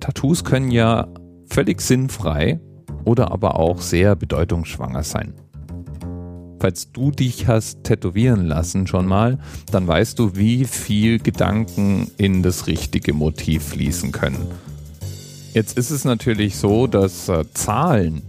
Tattoos 0.00 0.44
können 0.44 0.70
ja 0.70 1.08
völlig 1.48 1.80
sinnfrei 1.80 2.60
oder 3.04 3.30
aber 3.32 3.58
auch 3.58 3.80
sehr 3.80 4.16
bedeutungsschwanger 4.16 5.02
sein. 5.02 5.34
Falls 6.60 6.92
du 6.92 7.10
dich 7.10 7.46
hast 7.46 7.84
tätowieren 7.84 8.44
lassen 8.44 8.86
schon 8.86 9.06
mal, 9.06 9.38
dann 9.72 9.88
weißt 9.88 10.18
du, 10.18 10.36
wie 10.36 10.66
viel 10.66 11.18
Gedanken 11.18 12.10
in 12.18 12.42
das 12.42 12.66
richtige 12.66 13.14
Motiv 13.14 13.64
fließen 13.68 14.12
können. 14.12 14.46
Jetzt 15.54 15.78
ist 15.78 15.90
es 15.90 16.04
natürlich 16.04 16.56
so, 16.56 16.86
dass 16.86 17.28
äh, 17.28 17.44
Zahlen 17.54 18.22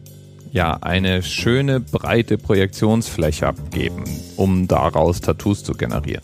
ja 0.51 0.77
eine 0.81 1.23
schöne 1.23 1.79
breite 1.79 2.37
Projektionsfläche 2.37 3.47
abgeben, 3.47 4.03
um 4.37 4.67
daraus 4.67 5.21
Tattoos 5.21 5.63
zu 5.63 5.73
generieren. 5.73 6.23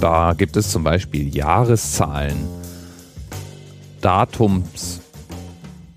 Da 0.00 0.34
gibt 0.34 0.56
es 0.56 0.70
zum 0.70 0.84
Beispiel 0.84 1.34
Jahreszahlen, 1.34 2.36
Datums, 4.06 5.02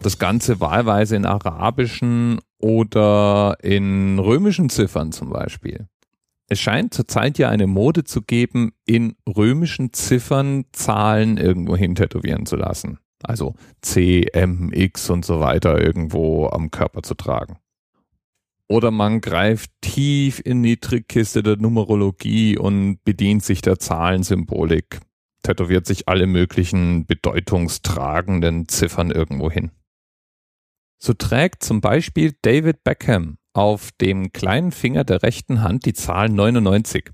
das 0.02 0.18
Ganze 0.18 0.60
wahlweise 0.60 1.16
in 1.16 1.28
arabischen 1.28 2.40
oder 2.58 3.56
in 3.62 4.18
römischen 4.18 4.72
Ziffern 4.72 5.12
zum 5.12 5.30
Beispiel. 5.30 5.88
Es 6.48 6.60
scheint 6.60 6.92
zurzeit 6.92 7.38
ja 7.38 7.50
eine 7.50 7.68
Mode 7.68 8.06
zu 8.06 8.24
geben, 8.24 8.72
in 8.88 9.16
römischen 9.28 9.94
Ziffern 9.94 10.66
Zahlen 10.72 11.38
irgendwo 11.38 11.76
hin 11.76 11.94
tätowieren 11.94 12.48
zu 12.48 12.56
lassen. 12.56 12.98
Also 13.22 13.54
C, 13.82 14.24
M, 14.34 14.72
X 14.74 15.12
und 15.12 15.24
so 15.24 15.40
weiter 15.40 15.80
irgendwo 15.80 16.48
am 16.48 16.72
Körper 16.72 17.04
zu 17.04 17.14
tragen. 17.14 17.60
Oder 18.68 18.90
man 18.90 19.22
greift 19.22 19.70
tief 19.82 20.42
in 20.44 20.64
die 20.64 20.78
Trickkiste 20.78 21.44
der 21.44 21.58
Numerologie 21.58 22.58
und 22.58 23.04
bedient 23.04 23.44
sich 23.44 23.62
der 23.62 23.78
Zahlensymbolik, 23.78 25.00
tätowiert 25.44 25.86
sich 25.86 26.08
alle 26.08 26.28
möglichen 26.28 27.06
bedeutungstragenden 27.06 28.68
Ziffern 28.68 29.12
irgendwo 29.12 29.50
hin. 29.50 29.72
So 31.02 31.14
trägt 31.14 31.64
zum 31.64 31.82
Beispiel 31.82 32.36
David 32.42 32.84
Beckham 32.84 33.38
auf 33.54 33.92
dem 33.94 34.32
kleinen 34.32 34.72
Finger 34.72 35.04
der 35.04 35.24
rechten 35.24 35.62
Hand 35.62 35.86
die 35.86 35.94
Zahl 35.94 36.30
99. 36.30 37.12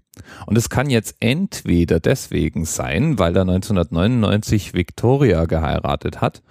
Und 0.47 0.57
es 0.57 0.69
kann 0.69 0.89
jetzt 0.89 1.15
entweder 1.19 1.99
deswegen 1.99 2.65
sein, 2.65 3.19
weil 3.19 3.35
er 3.35 3.41
1999 3.41 4.73
Victoria 4.73 5.45
geheiratet 5.45 6.21
hat, 6.21 6.41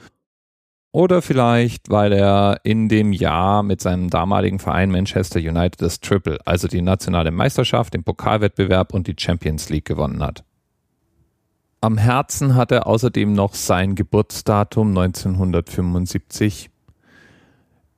oder 0.95 1.23
vielleicht, 1.23 1.91
weil 1.91 2.13
er 2.13 2.61
in 2.63 2.89
dem 2.89 3.13
Jahr 3.13 3.65
mit 3.65 3.81
seinem 3.81 4.11
damaligen 4.11 4.61
Verein 4.61 4.93
Manchester 4.93 5.41
United 5.41 5.83
das 5.83 5.99
Triple, 5.99 6.39
also 6.45 6.69
die 6.69 6.83
nationale 6.83 7.33
Meisterschaft, 7.33 7.95
den 7.95 8.05
Pokalwettbewerb 8.05 8.95
und 8.95 9.09
die 9.09 9.17
Champions 9.19 9.71
League 9.71 9.87
gewonnen 9.87 10.23
hat. 10.23 10.45
Am 11.85 11.99
Herzen 11.99 12.55
hat 12.55 12.73
er 12.73 12.87
außerdem 12.87 13.35
noch 13.35 13.53
sein 13.53 13.95
Geburtsdatum 13.95 14.97
1975 14.97 16.71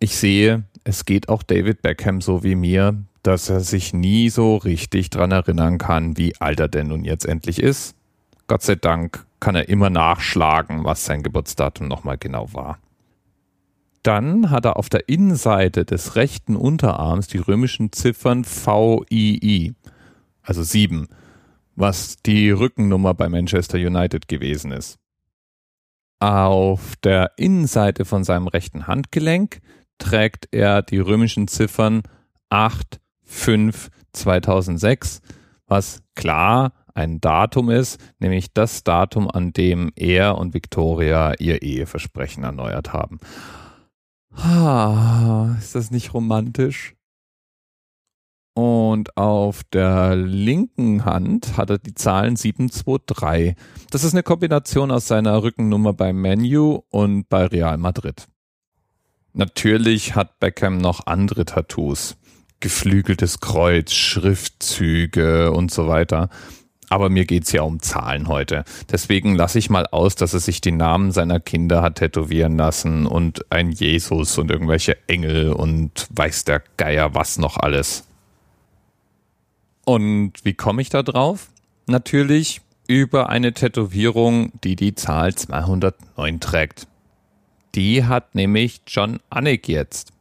ich 0.01 0.17
sehe, 0.17 0.65
es 0.83 1.05
geht 1.05 1.29
auch 1.29 1.45
David 1.45 1.83
Beckham 1.83 2.21
so 2.21 2.43
wie 2.43 2.57
mir, 2.57 2.97
dass 3.23 3.49
er 3.49 3.61
sich 3.61 3.95
nie 3.95 4.29
so 4.29 4.57
richtig 4.57 5.11
dran 5.11 5.31
erinnern 5.31 5.79
kann, 5.79 6.17
wie 6.17 6.35
alt 6.41 6.59
er 6.59 6.67
denn 6.67 6.89
nun 6.89 7.05
jetzt 7.05 7.27
endlich 7.27 7.63
ist. 7.63 7.95
Gott 8.49 8.63
sei 8.63 8.75
Dank 8.75 9.25
kann 9.39 9.55
er 9.55 9.69
immer 9.69 9.89
nachschlagen, 9.89 10.83
was 10.83 11.05
sein 11.05 11.23
Geburtsdatum 11.23 11.87
nochmal 11.87 12.19
genau 12.19 12.53
war. 12.55 12.81
Dann 14.03 14.51
hat 14.51 14.65
er 14.65 14.79
auf 14.79 14.89
der 14.89 15.09
Innenseite 15.09 15.85
des 15.85 16.17
rechten 16.17 16.57
Unterarms 16.57 17.29
die 17.29 17.39
römischen 17.39 17.93
Ziffern 17.93 18.45
VII, 18.45 19.75
also 20.43 20.65
7, 20.65 21.07
was 21.77 22.17
die 22.25 22.51
Rückennummer 22.51 23.15
bei 23.15 23.29
Manchester 23.29 23.79
United 23.79 24.27
gewesen 24.29 24.73
ist. 24.73 24.99
Auf 26.19 26.97
der 27.05 27.33
Innenseite 27.37 28.05
von 28.05 28.25
seinem 28.25 28.49
rechten 28.49 28.87
Handgelenk 28.87 29.61
trägt 29.99 30.49
er 30.51 30.83
die 30.83 30.99
römischen 30.99 31.47
Ziffern 31.47 32.03
8, 32.49 33.01
5, 33.23 33.91
2006, 34.13 35.21
was 35.67 36.03
klar 36.15 36.73
ein 36.95 37.21
Datum 37.21 37.69
ist, 37.69 38.01
nämlich 38.19 38.55
das 38.55 38.83
Datum, 38.83 39.31
an 39.31 39.53
dem 39.53 39.93
er 39.95 40.39
und 40.39 40.55
Victoria 40.55 41.35
ihr 41.39 41.61
Eheversprechen 41.61 42.45
erneuert 42.45 42.95
haben. 42.95 43.19
Ah, 44.33 45.55
ist 45.59 45.75
das 45.75 45.91
nicht 45.91 46.15
romantisch? 46.15 46.96
Und 48.57 49.19
auf 49.19 49.65
der 49.65 50.17
linken 50.17 51.05
Hand 51.05 51.59
hat 51.59 51.69
er 51.69 51.77
die 51.77 51.93
Zahlen 51.93 52.37
723. 52.37 53.55
Das 53.91 54.03
ist 54.03 54.15
eine 54.15 54.23
Kombination 54.23 54.91
aus 54.91 55.07
seiner 55.07 55.43
Rückennummer 55.43 55.93
bei 55.93 56.15
Menu 56.15 56.81
und 56.89 57.29
bei 57.29 57.45
Real 57.45 57.77
Madrid. 57.77 58.29
Natürlich 59.35 60.15
hat 60.15 60.41
Beckham 60.41 60.79
noch 60.79 61.07
andere 61.07 61.45
Tattoos. 61.45 62.17
Geflügeltes 62.61 63.41
Kreuz, 63.41 63.93
Schriftzüge 63.93 65.53
und 65.53 65.71
so 65.71 65.87
weiter. 65.87 66.31
Aber 66.89 67.11
mir 67.11 67.27
geht's 67.27 67.53
ja 67.53 67.61
um 67.61 67.83
Zahlen 67.83 68.27
heute. 68.27 68.65
Deswegen 68.91 69.35
lasse 69.35 69.59
ich 69.59 69.69
mal 69.69 69.85
aus, 69.85 70.15
dass 70.15 70.33
er 70.33 70.41
sich 70.41 70.63
die 70.63 70.73
Namen 70.73 71.13
seiner 71.13 71.41
Kinder 71.41 71.83
hat 71.83 71.97
tätowieren 71.97 72.57
lassen 72.57 73.05
und 73.05 73.53
ein 73.53 73.71
Jesus 73.71 74.39
und 74.39 74.51
irgendwelche 74.51 74.97
Engel 75.09 75.53
und 75.53 76.09
weiß 76.09 76.45
der 76.45 76.63
Geier 76.79 77.15
was 77.15 77.37
noch 77.37 77.59
alles. 77.59 78.06
Und 79.89 80.45
wie 80.45 80.55
komme 80.55 80.83
ich 80.83 80.89
da 80.89 81.05
drauf? 81.05 81.49
Natürlich 81.87 82.61
über 82.89 83.29
eine 83.29 83.53
Tätowierung, 83.53 84.51
die 84.65 84.75
die 84.75 84.97
Zahl 84.97 85.33
209 85.33 86.41
trägt. 86.41 86.89
Die 87.77 88.05
hat 88.05 88.35
nämlich 88.35 88.83
John 88.89 89.21
Anik 89.31 89.69
jetzt. 89.69 90.13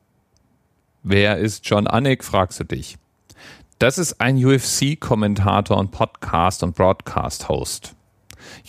Wer 1.01 1.37
ist 1.39 1.67
John 1.67 1.87
Anik, 1.87 2.23
fragst 2.23 2.59
du 2.59 2.63
dich. 2.63 2.97
Das 3.79 3.97
ist 3.97 4.21
ein 4.21 4.37
UFC-Kommentator 4.37 5.77
und 5.77 5.89
Podcast- 5.89 6.61
und 6.61 6.75
Broadcast-Host. 6.75 7.95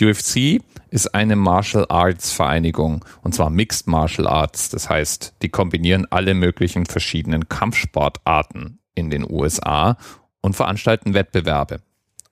UFC 0.01 0.63
ist 0.89 1.15
eine 1.15 1.37
Martial 1.37 1.85
Arts 1.91 2.33
Vereinigung 2.33 3.05
und 3.23 3.35
zwar 3.35 3.51
Mixed 3.51 3.87
Martial 3.87 4.27
Arts. 4.27 4.71
Das 4.71 4.89
heißt, 4.89 5.35
die 5.43 5.51
kombinieren 5.51 6.07
alle 6.11 6.33
möglichen 6.33 6.87
verschiedenen 6.87 7.51
Kampfsportarten 7.51 8.79
in 8.95 9.11
den 9.11 9.31
USA 9.31 9.99
und 10.41 10.55
veranstalten 10.55 11.15
Wettbewerbe. 11.15 11.81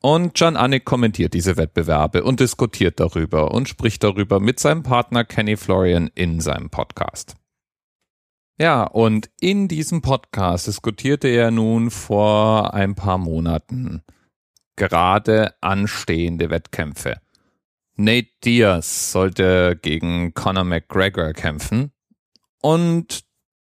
Und 0.01 0.39
John 0.39 0.57
Anik 0.57 0.85
kommentiert 0.85 1.33
diese 1.33 1.57
Wettbewerbe 1.57 2.25
und 2.25 2.41
diskutiert 2.41 3.01
darüber 3.01 3.53
und 3.53 3.69
spricht 3.69 4.05
darüber 4.05 4.39
mit 4.39 4.61
seinem 4.61 4.83
Partner 4.83 5.25
Kenny 5.25 5.57
Florian 5.57 6.11
in 6.15 6.41
seinem 6.41 6.69
Podcast. 6.69 7.37
Ja, 8.59 8.85
und 8.85 9.31
in 9.41 9.67
diesem 9.67 10.03
Podcast 10.03 10.67
diskutierte 10.67 11.29
er 11.29 11.51
nun 11.51 11.91
vor 11.91 12.75
ein 12.75 12.95
paar 12.95 13.19
Monaten 13.19 14.03
gerade 14.77 15.55
anstehende 15.61 16.51
Wettkämpfe. 16.51 17.21
Nate 17.97 18.29
Diaz 18.45 19.13
sollte 19.13 19.79
gegen 19.81 20.35
Conor 20.35 20.65
McGregor 20.65 21.33
kämpfen 21.33 21.93
und 22.61 23.25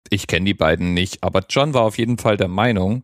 ich 0.10 0.28
kenne 0.28 0.46
die 0.46 0.54
beiden 0.54 0.94
nicht, 0.94 1.24
aber 1.24 1.44
John 1.50 1.74
war 1.74 1.84
auf 1.84 1.98
jeden 1.98 2.18
Fall 2.18 2.38
der 2.38 2.48
Meinung, 2.48 3.04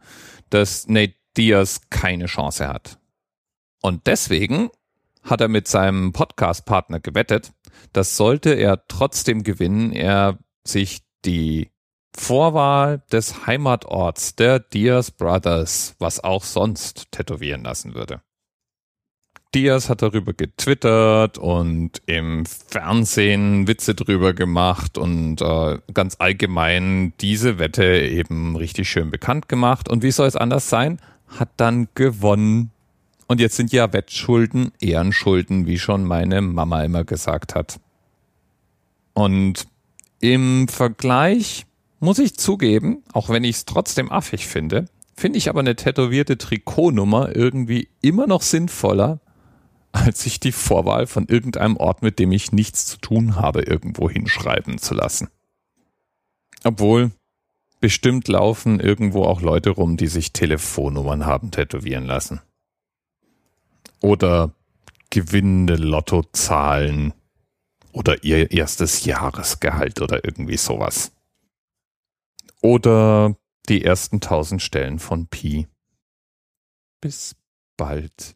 dass 0.50 0.88
Nate 0.88 1.16
Diaz 1.38 1.82
keine 1.90 2.28
Chance 2.28 2.68
hat. 2.68 3.00
Und 3.82 4.08
deswegen 4.08 4.70
hat 5.24 5.42
er 5.42 5.48
mit 5.48 5.68
seinem 5.68 6.12
Podcast-Partner 6.12 7.00
gewettet, 7.00 7.54
dass 7.92 8.18
sollte 8.18 8.54
er 8.54 8.88
trotzdem 8.88 9.44
gewinnen, 9.44 9.92
er 9.92 10.38
sich 10.66 11.02
die 11.26 11.72
Vorwahl 12.16 13.04
des 13.12 13.48
Heimatorts 13.48 14.36
der 14.36 14.60
Diaz 14.60 15.12
Brothers, 15.12 15.96
was 16.00 16.24
auch 16.24 16.44
sonst, 16.44 17.12
tätowieren 17.12 17.64
lassen 17.64 17.96
würde. 17.96 18.22
Diaz 19.54 19.90
hat 19.90 20.02
darüber 20.02 20.34
getwittert 20.34 21.38
und 21.38 22.02
im 22.06 22.46
Fernsehen 22.46 23.68
Witze 23.68 23.96
drüber 23.96 24.34
gemacht 24.34 24.98
und 24.98 25.42
äh, 25.42 25.80
ganz 25.94 26.16
allgemein 26.20 27.14
diese 27.22 27.60
Wette 27.60 27.86
eben 27.86 28.56
richtig 28.56 28.90
schön 28.90 29.12
bekannt 29.12 29.48
gemacht. 29.50 29.90
Und 29.90 30.04
wie 30.04 30.12
soll 30.12 30.28
es 30.28 30.36
anders 30.36 30.70
sein? 30.70 31.00
Hat 31.28 31.50
dann 31.58 31.88
gewonnen 31.96 32.72
und 33.28 33.40
jetzt 33.40 33.56
sind 33.56 33.72
ja 33.72 33.94
Wettschulden 33.94 34.72
Ehrenschulden, 34.80 35.66
wie 35.66 35.80
schon 35.80 36.04
meine 36.04 36.42
Mama 36.42 36.84
immer 36.84 37.04
gesagt 37.04 37.56
hat. 37.56 37.80
Und 39.14 39.68
im 40.20 40.68
Vergleich 40.68 41.66
muss 42.00 42.20
ich 42.20 42.36
zugeben, 42.36 43.04
auch 43.14 43.30
wenn 43.30 43.44
ich 43.44 43.58
es 43.58 43.66
trotzdem 43.66 44.12
affig 44.12 44.48
finde, 44.48 44.86
finde 45.16 45.38
ich 45.38 45.50
aber 45.50 45.62
eine 45.62 45.76
tätowierte 45.76 46.38
Trikotnummer 46.38 47.36
irgendwie 47.36 47.88
immer 48.02 48.28
noch 48.28 48.42
sinnvoller, 48.42 49.20
als 49.94 50.24
sich 50.24 50.40
die 50.40 50.52
Vorwahl 50.52 51.08
von 51.08 51.28
irgendeinem 51.28 51.78
Ort, 51.78 52.02
mit 52.02 52.20
dem 52.20 52.32
ich 52.32 52.52
nichts 52.52 52.86
zu 52.86 52.98
tun 52.98 53.38
habe, 53.38 53.62
irgendwo 53.62 54.10
hinschreiben 54.10 54.78
zu 54.78 54.94
lassen. 54.94 55.30
Obwohl, 56.64 57.12
bestimmt 57.80 58.28
laufen 58.28 58.80
irgendwo 58.80 59.24
auch 59.24 59.42
Leute 59.42 59.70
rum, 59.72 59.98
die 59.98 60.08
sich 60.08 60.34
Telefonnummern 60.34 61.26
haben 61.26 61.52
tätowieren 61.52 62.06
lassen 62.06 62.42
oder 64.04 64.54
gewinnende 65.10 65.76
Lottozahlen 65.76 67.14
Oder 67.94 68.24
ihr 68.24 68.52
erstes 68.52 69.06
Jahresgehalt 69.06 70.02
oder 70.02 70.26
irgendwie 70.26 70.58
sowas. 70.58 71.12
Oder 72.62 73.38
die 73.70 73.86
ersten 73.86 74.20
tausend 74.20 74.64
Stellen 74.64 74.98
von 74.98 75.28
Pi. 75.28 75.68
Bis 77.00 77.36
bald. 77.78 78.36